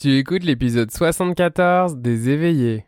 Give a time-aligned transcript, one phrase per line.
[0.00, 2.86] Tu écoutes l'épisode 74 des éveillés.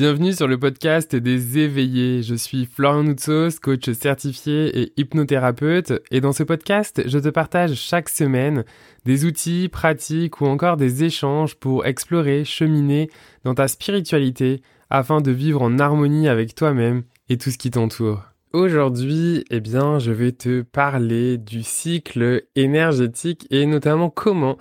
[0.00, 2.22] Bienvenue sur le podcast des éveillés.
[2.22, 5.92] Je suis Florian Noutsos, coach certifié et hypnothérapeute.
[6.10, 8.64] Et dans ce podcast, je te partage chaque semaine
[9.04, 13.10] des outils, pratiques ou encore des échanges pour explorer, cheminer
[13.44, 18.22] dans ta spiritualité afin de vivre en harmonie avec toi-même et tout ce qui t'entoure.
[18.54, 24.56] Aujourd'hui, eh bien, je vais te parler du cycle énergétique et notamment comment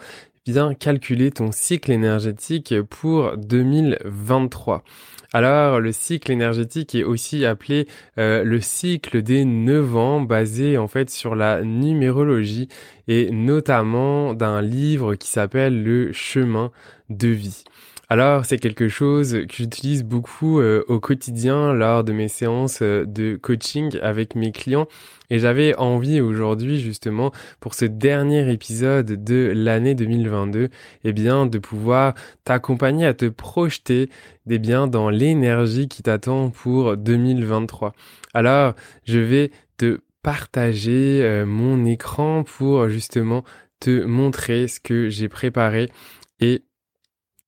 [0.80, 4.84] calculer ton cycle énergétique pour 2023.
[5.32, 10.88] Alors, le cycle énergétique est aussi appelé euh, le cycle des 9 ans, basé en
[10.88, 12.68] fait sur la numérologie
[13.08, 16.72] et notamment d'un livre qui s'appelle Le chemin
[17.10, 17.64] de vie.
[18.12, 23.06] Alors, c'est quelque chose que j'utilise beaucoup euh, au quotidien lors de mes séances euh,
[23.06, 24.88] de coaching avec mes clients.
[25.30, 30.70] Et j'avais envie aujourd'hui, justement, pour ce dernier épisode de l'année 2022,
[31.04, 34.10] eh bien, de pouvoir t'accompagner à te projeter
[34.48, 37.94] eh biens dans l'énergie qui t'attend pour 2023.
[38.34, 38.74] Alors,
[39.06, 43.44] je vais te partager euh, mon écran pour justement
[43.80, 45.92] te montrer ce que j'ai préparé
[46.40, 46.64] et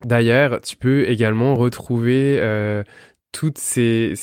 [0.04, 2.84] D'ailleurs, tu peux également retrouver euh,
[3.32, 4.14] toutes ces,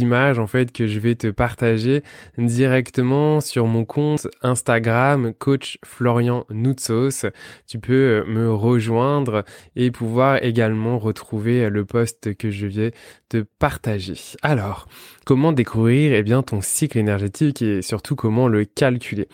[0.00, 2.02] images en fait que je vais te partager
[2.38, 7.26] directement sur mon compte Instagram coach Florian Noutsos.
[7.66, 9.44] Tu peux euh, me rejoindre
[9.76, 12.90] et pouvoir également retrouver le post que je viens
[13.28, 14.14] te partager.
[14.42, 14.86] Alors,
[15.24, 19.28] comment découvrir eh bien ton cycle énergétique et surtout comment le calculer?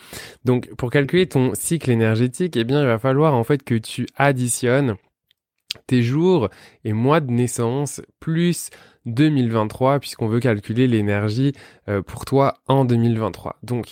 [0.45, 4.07] Donc pour calculer ton cycle énergétique, eh bien il va falloir en fait que tu
[4.15, 4.95] additionnes
[5.91, 6.47] tes jours
[6.85, 8.69] et mois de naissance plus
[9.07, 11.51] 2023 puisqu'on veut calculer l'énergie
[11.89, 13.57] euh, pour toi en 2023.
[13.61, 13.87] Donc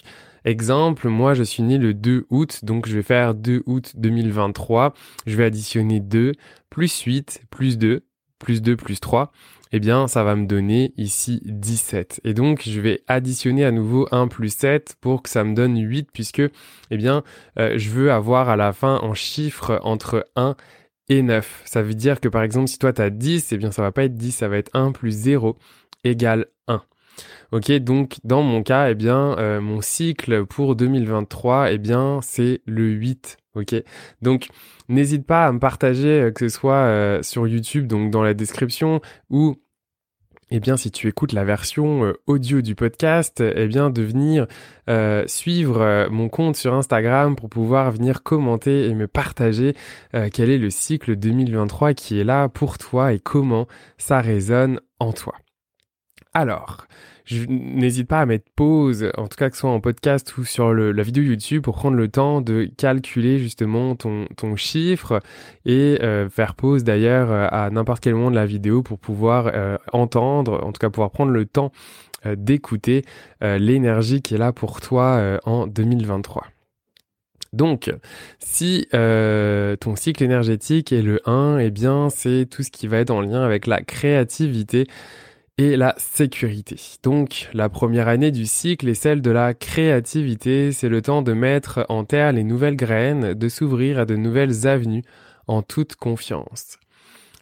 [0.45, 4.93] exemple, moi je suis né le 2 août, donc je vais faire 2 août 2023,
[5.27, 6.31] je vais additionner 2
[6.69, 8.05] plus 8 plus 2
[8.39, 9.33] plus 2 plus 3
[9.71, 12.21] eh bien, ça va me donner ici 17.
[12.23, 15.77] Et donc, je vais additionner à nouveau 1 plus 7 pour que ça me donne
[15.77, 16.41] 8, puisque,
[16.89, 17.23] eh bien,
[17.59, 20.55] euh, je veux avoir à la fin en chiffre entre 1 et
[21.09, 21.63] 9.
[21.65, 23.91] Ça veut dire que par exemple, si toi tu as 10, eh bien ça va
[23.91, 25.57] pas être 10, ça va être 1 plus 0
[26.03, 26.81] égale 1.
[27.51, 32.61] Ok, donc dans mon cas, eh bien, euh, mon cycle pour 2023, eh bien, c'est
[32.65, 33.37] le 8.
[33.55, 33.75] Ok,
[34.21, 34.47] donc
[34.87, 38.33] n'hésite pas à me partager, euh, que ce soit euh, sur YouTube, donc dans la
[38.35, 39.57] description, ou
[40.51, 44.47] eh bien, si tu écoutes la version euh, audio du podcast, eh bien, de venir
[44.89, 49.75] euh, suivre euh, mon compte sur Instagram pour pouvoir venir commenter et me partager
[50.33, 53.67] quel est le cycle 2023 qui est là pour toi et comment
[53.97, 55.35] ça résonne en toi.
[56.33, 56.87] Alors,
[57.47, 60.73] n'hésite pas à mettre pause, en tout cas que ce soit en podcast ou sur
[60.73, 65.21] la vidéo YouTube, pour prendre le temps de calculer justement ton, ton chiffre
[65.65, 69.51] et euh, faire pause d'ailleurs euh, à n'importe quel moment de la vidéo pour pouvoir
[69.53, 71.71] euh, entendre, en tout cas pouvoir prendre le temps
[72.35, 73.05] d'écouter
[73.41, 76.47] l'énergie qui est là pour toi en 2023.
[77.53, 77.89] Donc,
[78.39, 83.11] si ton cycle énergétique est le 1, eh bien, c'est tout ce qui va être
[83.11, 84.85] en lien avec la créativité,
[85.59, 86.77] et la sécurité.
[87.03, 91.33] Donc la première année du cycle est celle de la créativité, c'est le temps de
[91.33, 95.03] mettre en terre les nouvelles graines, de s'ouvrir à de nouvelles avenues
[95.47, 96.77] en toute confiance.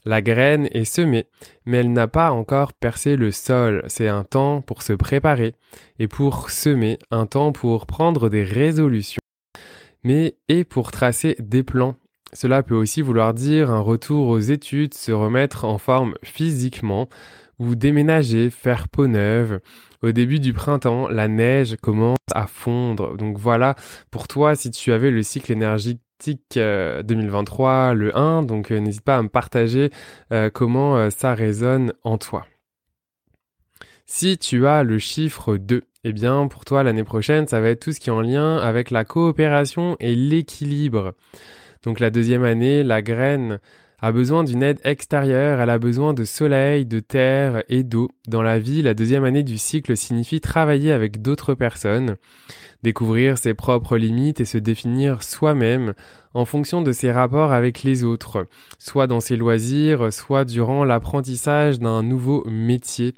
[0.03, 1.27] La graine est semée,
[1.65, 3.83] mais elle n'a pas encore percé le sol.
[3.87, 5.53] C'est un temps pour se préparer
[5.99, 9.21] et pour semer, un temps pour prendre des résolutions,
[10.03, 11.95] mais et pour tracer des plans.
[12.33, 17.07] Cela peut aussi vouloir dire un retour aux études, se remettre en forme physiquement,
[17.59, 19.59] ou déménager, faire peau neuve.
[20.03, 23.17] Au début du printemps, la neige commence à fondre.
[23.17, 23.75] Donc voilà,
[24.11, 26.01] pour toi, si tu avais le cycle énergétique
[26.55, 29.91] 2023, euh, le 1, donc euh, n'hésite pas à me partager
[30.31, 32.45] euh, comment ça résonne en toi.
[34.05, 37.81] Si tu as le chiffre 2, eh bien pour toi l'année prochaine, ça va être
[37.81, 41.13] tout ce qui est en lien avec la coopération et l'équilibre.
[41.83, 43.59] Donc la deuxième année, la graine
[43.99, 48.09] a besoin d'une aide extérieure, elle a besoin de soleil, de terre et d'eau.
[48.27, 52.17] Dans la vie, la deuxième année du cycle signifie travailler avec d'autres personnes,
[52.83, 55.93] découvrir ses propres limites et se définir soi-même
[56.33, 58.47] en fonction de ses rapports avec les autres,
[58.77, 63.15] soit dans ses loisirs, soit durant l'apprentissage d'un nouveau métier.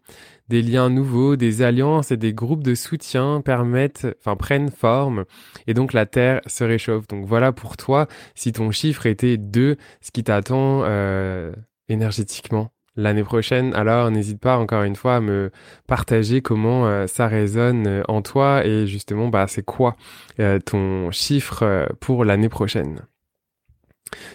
[0.47, 5.25] Des liens nouveaux, des alliances et des groupes de soutien permettent, enfin prennent forme
[5.67, 7.07] et donc la Terre se réchauffe.
[7.07, 11.51] Donc voilà pour toi, si ton chiffre était 2, ce qui t'attend euh,
[11.87, 13.73] énergétiquement l'année prochaine.
[13.73, 15.51] Alors n'hésite pas encore une fois à me
[15.87, 19.95] partager comment euh, ça résonne euh, en toi et justement bah c'est quoi
[20.65, 23.01] ton chiffre pour l'année prochaine.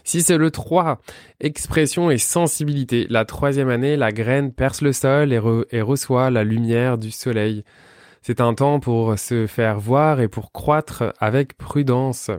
[0.05, 1.01] Si c'est le 3,
[1.41, 3.07] expression et sensibilité.
[3.11, 7.65] La troisième année, la graine perce le sol et, reçoit la lumière du soleil.
[8.23, 12.31] C'est un temps pour se faire voir et pour croître avec prudence.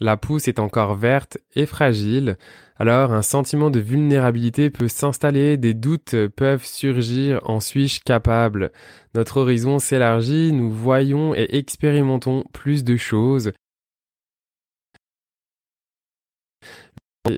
[0.00, 2.36] La pousse est encore verte et fragile,
[2.76, 8.72] alors un sentiment de vulnérabilité peut s'installer, des doutes peuvent surgir, en suis-je capable?
[9.14, 13.52] Notre horizon s'élargit, nous voyons et expérimentons plus de choses,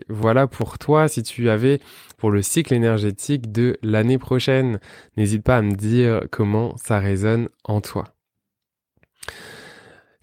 [0.09, 1.81] voilà pour toi si tu avais
[2.17, 4.81] pour le cycle énergétique de l'année prochaine.
[5.17, 8.15] N'hésite pas à me dire comment ça résonne en toi.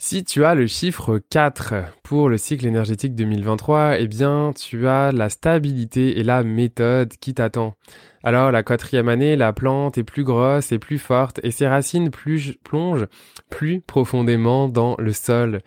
[0.07, 1.73] Si tu as le chiffre 4
[2.03, 7.33] pour le cycle énergétique 2023, eh bien, tu as la stabilité et la méthode qui
[7.33, 7.73] t'attend.
[8.21, 12.11] Alors, la quatrième année, la plante est plus grosse et plus forte et ses racines
[12.11, 13.07] plongent
[13.49, 15.61] plus profondément dans le sol.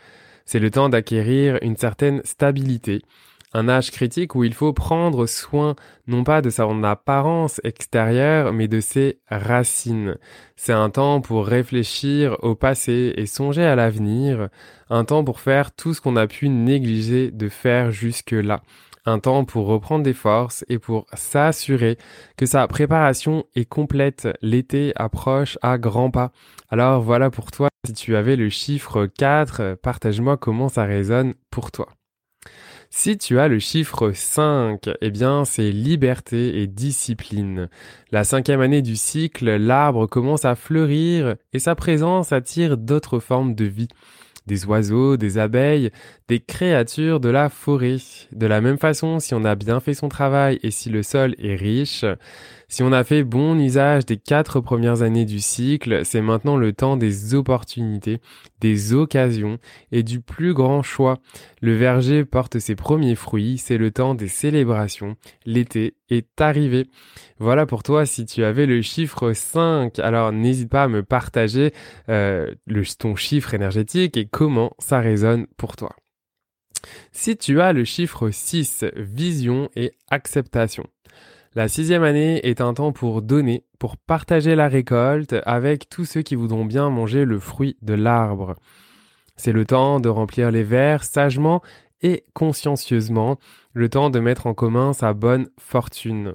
[0.44, 3.02] C'est le temps d'acquérir une certaine stabilité
[3.52, 5.74] un âge critique où il faut prendre soin
[6.06, 10.16] non pas de son apparence extérieure, mais de ses racines.
[10.56, 14.48] C'est un temps pour réfléchir au passé et songer à l'avenir,
[14.90, 18.62] un temps pour faire tout ce qu'on a pu négliger de faire jusque-là,
[19.04, 21.98] un temps pour reprendre des forces et pour s'assurer
[22.36, 24.28] que sa préparation est complète.
[24.42, 26.32] L'été approche à grands pas.
[26.70, 31.70] Alors voilà pour toi, si tu avais le chiffre 4, partage-moi comment ça résonne pour
[31.70, 31.97] toi.
[32.90, 37.68] Si tu as le chiffre 5, eh bien c'est liberté et discipline.
[38.12, 43.54] La cinquième année du cycle, l'arbre commence à fleurir et sa présence attire d'autres formes
[43.54, 43.88] de vie.
[44.46, 45.90] Des oiseaux, des abeilles,
[46.28, 47.98] des créatures de la forêt.
[48.32, 51.34] De la même façon, si on a bien fait son travail et si le sol
[51.38, 52.06] est riche,
[52.70, 56.74] si on a fait bon usage des quatre premières années du cycle, c'est maintenant le
[56.74, 58.20] temps des opportunités,
[58.60, 59.58] des occasions
[59.90, 61.18] et du plus grand choix.
[61.62, 65.16] Le verger porte ses premiers fruits, c'est le temps des célébrations.
[65.46, 66.88] L'été est arrivé.
[67.38, 69.98] Voilà pour toi si tu avais le chiffre 5.
[70.00, 71.72] Alors n'hésite pas à me partager
[72.10, 75.96] euh, le, ton chiffre énergétique et comment ça résonne pour toi.
[77.12, 80.84] Si tu as le chiffre 6, vision et acceptation.
[81.54, 86.22] La sixième année est un temps pour donner, pour partager la récolte avec tous ceux
[86.22, 88.54] qui voudront bien manger le fruit de l'arbre.
[89.36, 91.62] C'est le temps de remplir les verres sagement
[92.02, 93.38] et consciencieusement,
[93.72, 96.34] le temps de mettre en commun sa bonne fortune.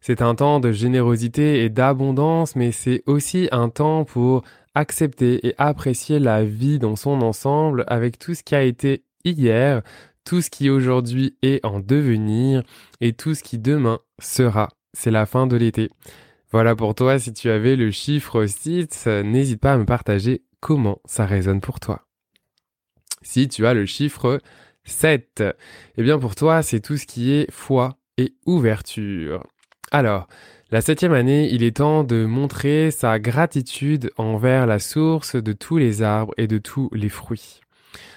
[0.00, 4.44] C'est un temps de générosité et d'abondance, mais c'est aussi un temps pour
[4.74, 9.82] accepter et apprécier la vie dans son ensemble avec tout ce qui a été hier,
[10.24, 12.62] tout ce qui aujourd'hui est en devenir
[13.00, 14.70] et tout ce qui demain sera.
[14.92, 15.90] C'est la fin de l'été.
[16.50, 21.00] Voilà pour toi, si tu avais le chiffre 6, n'hésite pas à me partager comment
[21.04, 22.06] ça résonne pour toi.
[23.22, 24.40] Si tu as le chiffre
[24.84, 25.42] 7,
[25.96, 29.44] eh bien pour toi, c'est tout ce qui est foi et ouverture.
[29.90, 30.28] Alors,
[30.70, 35.78] la septième année, il est temps de montrer sa gratitude envers la source de tous
[35.78, 37.63] les arbres et de tous les fruits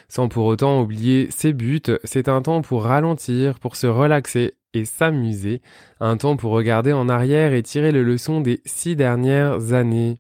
[0.10, 1.82] sans pour autant oublier ses buts.
[2.04, 5.62] C'est un temps pour ralentir, pour se relaxer et s'amuser,
[6.00, 10.20] un temps pour regarder en arrière et tirer les leçons des six dernières années.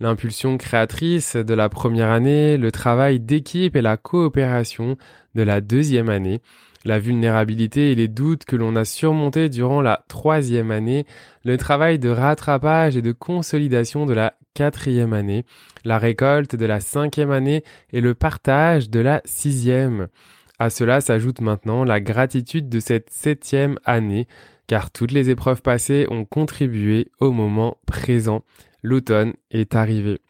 [0.00, 4.96] L'impulsion créatrice de la première année, le travail d'équipe et la coopération
[5.34, 6.40] de la deuxième année,
[6.84, 11.06] la vulnérabilité et les doutes que l'on a surmontés durant la troisième année,
[11.44, 15.44] le travail de rattrapage et de consolidation de la quatrième année,
[15.84, 20.08] la récolte de la cinquième année et le partage de la sixième.
[20.58, 24.26] À cela s'ajoute maintenant la gratitude de cette septième année,
[24.66, 28.42] car toutes les épreuves passées ont contribué au moment présent.
[28.82, 30.20] L'automne est arrivé.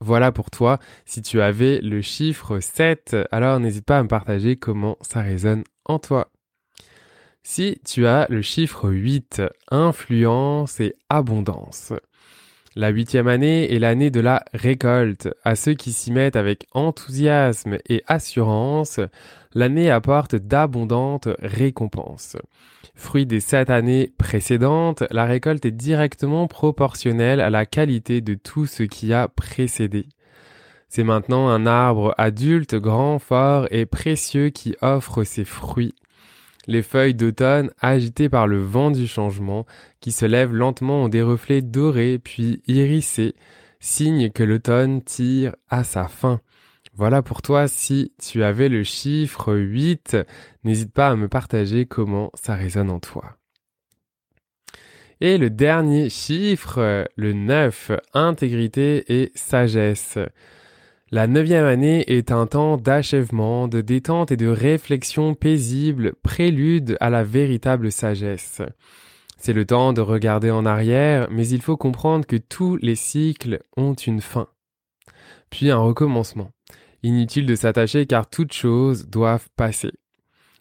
[0.00, 0.78] Voilà pour toi.
[1.04, 5.64] Si tu avais le chiffre 7, alors n'hésite pas à me partager comment ça résonne
[5.84, 6.30] en toi.
[7.42, 11.92] Si tu as le chiffre 8, influence et abondance.
[12.78, 15.30] La huitième année est l'année de la récolte.
[15.44, 19.00] À ceux qui s'y mettent avec enthousiasme et assurance,
[19.54, 22.36] l'année apporte d'abondantes récompenses.
[22.94, 28.66] Fruit des sept années précédentes, la récolte est directement proportionnelle à la qualité de tout
[28.66, 30.04] ce qui a précédé.
[30.90, 35.94] C'est maintenant un arbre adulte, grand, fort et précieux qui offre ses fruits.
[36.66, 39.66] Les feuilles d'automne agitées par le vent du changement,
[40.00, 43.34] qui se lèvent lentement ont des reflets dorés puis irisés,
[43.80, 46.40] signe que l'automne tire à sa fin.
[46.94, 50.16] Voilà pour toi si tu avais le chiffre 8,
[50.64, 53.36] n'hésite pas à me partager comment ça résonne en toi.
[55.20, 60.18] Et le dernier chiffre, le 9, intégrité et sagesse.
[61.12, 67.10] La neuvième année est un temps d'achèvement, de détente et de réflexion paisible, prélude à
[67.10, 68.60] la véritable sagesse.
[69.38, 73.60] C'est le temps de regarder en arrière, mais il faut comprendre que tous les cycles
[73.76, 74.48] ont une fin.
[75.48, 76.50] Puis un recommencement.
[77.04, 79.92] Inutile de s'attacher car toutes choses doivent passer.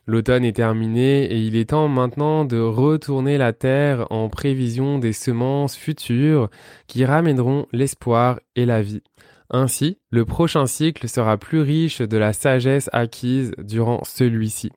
[0.06, 5.14] L'automne est terminé et il est temps maintenant de retourner la terre en prévision des
[5.14, 6.52] semences futures
[6.86, 9.02] qui ramèneront l'espoir et la vie.
[9.50, 14.72] Ainsi, le prochain cycle sera plus riche de la sagesse acquise durant celui-ci.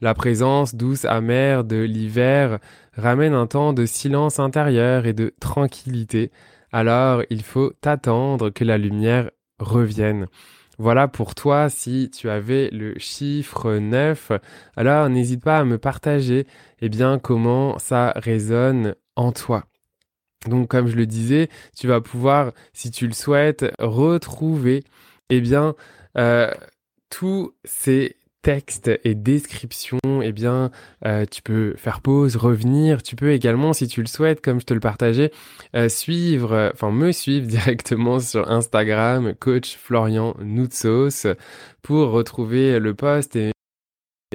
[0.00, 2.58] La présence douce amère de l'hiver
[2.96, 6.32] ramène un temps de silence intérieur et de tranquillité,
[6.72, 10.26] alors il faut attendre que la lumière revienne.
[10.78, 14.32] Voilà pour toi si tu avais le chiffre 9.
[14.76, 16.46] Alors n'hésite pas à me partager
[16.80, 19.66] eh bien comment ça résonne en toi.
[20.46, 24.84] Donc comme je le disais, tu vas pouvoir, si tu le souhaites, retrouver
[25.30, 25.74] eh bien
[26.18, 26.50] euh,
[27.10, 30.70] tous ces texte et description, eh bien,
[31.06, 33.02] euh, tu peux faire pause, revenir.
[33.02, 35.30] Tu peux également, si tu le souhaites, comme je te le partageais,
[35.76, 41.26] euh, suivre, enfin me suivre directement sur Instagram, coach Florian Noutsos,
[41.82, 43.52] pour retrouver le post et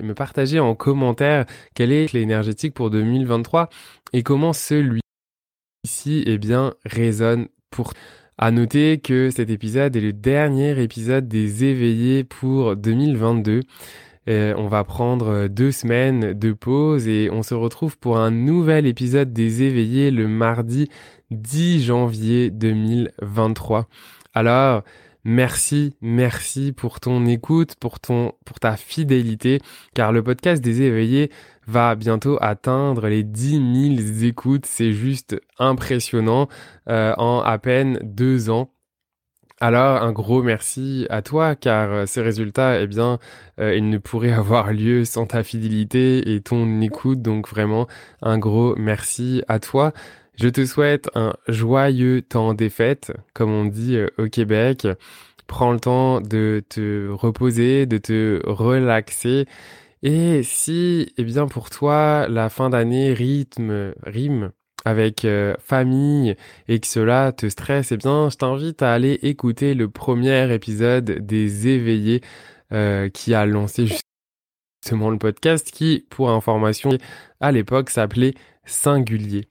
[0.02, 3.70] me partager en commentaire quelle est l'énergétique pour 2023
[4.14, 4.54] et comment
[6.08, 7.94] celui-ci, eh bien, résonne pour
[8.38, 13.62] à noter que cet épisode est le dernier épisode des éveillés pour 2022.
[14.30, 18.86] Euh, on va prendre deux semaines de pause et on se retrouve pour un nouvel
[18.86, 20.90] épisode des éveillés le mardi
[21.32, 23.88] 10 janvier 2023.
[24.36, 24.84] Alors,
[25.24, 29.60] merci, merci pour ton écoute, pour ton, pour ta fidélité,
[29.96, 31.32] car le podcast des éveillés
[31.67, 34.65] va bientôt atteindre les 10 000 écoutes.
[34.65, 36.47] C'est juste impressionnant
[36.89, 38.71] euh, en à peine deux ans.
[39.59, 43.17] Alors un gros merci à toi car euh, ces résultats, eh bien,
[43.59, 47.21] euh, ils ne pourraient avoir lieu sans ta fidélité et ton écoute.
[47.21, 47.88] Donc vraiment
[48.21, 49.93] un gros merci à toi.
[50.39, 54.88] Je te souhaite un joyeux temps des fêtes, comme on dit au Québec.
[55.47, 59.47] Prends le temps de te reposer, de te relaxer
[60.04, 64.51] et si, eh bien, pour toi, la fin d'année rythme, rime
[64.86, 66.36] avec euh, famille
[66.68, 71.25] et que cela te stresse, eh bien, je t'invite à aller écouter le premier épisode
[71.25, 72.22] des éveillés
[72.74, 73.88] euh, qui a lancé
[74.82, 76.92] justement le podcast qui, pour information,
[77.42, 78.34] à l'époque s'appelait
[78.66, 79.48] Singulier.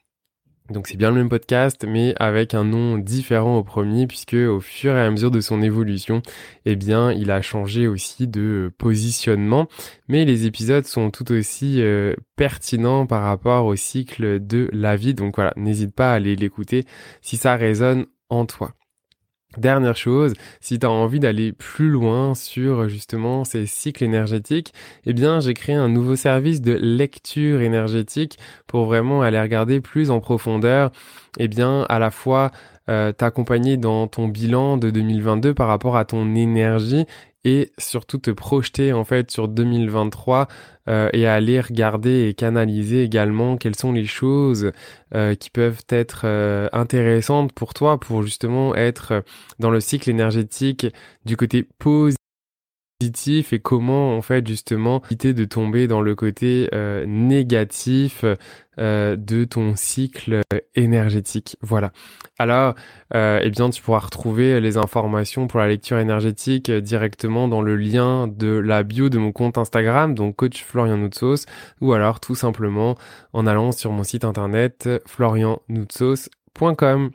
[0.71, 4.61] Donc c'est bien le même podcast, mais avec un nom différent au premier, puisque au
[4.61, 6.23] fur et à mesure de son évolution,
[6.65, 9.69] eh bien, il a changé aussi de positionnement.
[10.09, 15.15] Mais les épisodes sont tout aussi euh, pertinents par rapport au cycle de la vie.
[15.15, 16.85] Donc voilà, n'hésite pas à aller l'écouter
[17.21, 18.75] si ça résonne en toi.
[19.57, 24.75] Dernière chose, si tu as envie d'aller plus loin sur justement ces cycles énergétiques,
[25.07, 30.11] eh bien j'ai créé un nouveau service de lecture énergétique pour vraiment aller regarder plus
[30.11, 30.91] en profondeur,
[31.39, 32.51] eh bien à la fois
[32.89, 37.07] euh, t'accompagner dans ton bilan de 2022 par rapport à ton énergie
[37.47, 40.49] et surtout te projeter en fait sur 2023
[40.89, 44.73] euh, et aller regarder et canaliser également quelles sont les choses
[45.15, 49.23] euh, qui peuvent être euh, intéressantes pour toi pour justement être
[49.61, 50.89] dans le cycle énergétique
[51.25, 52.26] du côté positif
[52.99, 58.25] positif et comment en fait justement éviter de tomber dans le côté euh, négatif
[58.79, 60.41] euh, de ton cycle
[60.75, 61.57] énergétique.
[61.61, 61.93] Voilà.
[62.39, 62.75] Alors,
[63.15, 67.77] euh, eh bien, tu pourras retrouver les informations pour la lecture énergétique directement dans le
[67.77, 71.47] lien de la bio de mon compte Instagram, donc coach Florian Noutsos,
[71.81, 72.97] ou alors tout simplement
[73.33, 77.11] en allant sur mon site internet florianoutsos.com.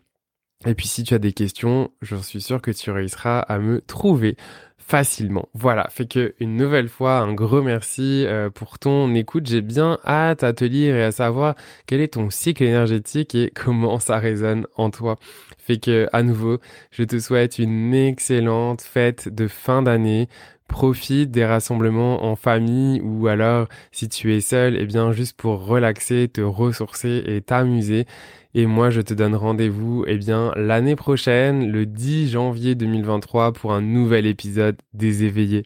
[0.65, 3.81] Et puis si tu as des questions, je suis sûr que tu réussiras à me
[3.81, 4.37] trouver
[4.85, 5.47] facilement.
[5.53, 9.47] Voilà, fait que une nouvelle fois un gros merci euh, pour ton écoute.
[9.47, 13.51] J'ai bien hâte à te lire et à savoir quel est ton cycle énergétique et
[13.53, 15.17] comment ça résonne en toi.
[15.57, 16.57] Fait que à nouveau,
[16.91, 20.27] je te souhaite une excellente fête de fin d'année.
[20.67, 25.65] Profite des rassemblements en famille ou alors si tu es seul, eh bien juste pour
[25.65, 28.05] relaxer, te ressourcer et t'amuser.
[28.53, 33.73] Et moi, je te donne rendez-vous, eh bien, l'année prochaine, le 10 janvier 2023, pour
[33.73, 35.65] un nouvel épisode des éveillés.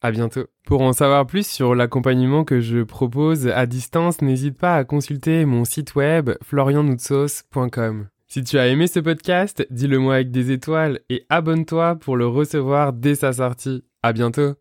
[0.00, 0.46] À bientôt.
[0.64, 5.44] Pour en savoir plus sur l'accompagnement que je propose à distance, n'hésite pas à consulter
[5.44, 8.08] mon site web florianoutsos.com.
[8.28, 12.26] Si tu as aimé ce podcast, dis-le moi avec des étoiles et abonne-toi pour le
[12.26, 13.84] recevoir dès sa sortie.
[14.02, 14.52] À bientôt.